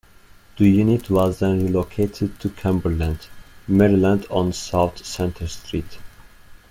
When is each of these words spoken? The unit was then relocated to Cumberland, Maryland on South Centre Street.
The 0.57 0.67
unit 0.67 1.11
was 1.11 1.37
then 1.37 1.63
relocated 1.63 2.39
to 2.39 2.49
Cumberland, 2.49 3.27
Maryland 3.67 4.25
on 4.31 4.51
South 4.51 5.05
Centre 5.05 5.45
Street. 5.45 5.99